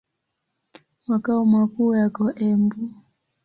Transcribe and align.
Makao 1.07 1.43
makuu 1.51 1.95
yako 1.99 2.25
Embu. 2.47 2.81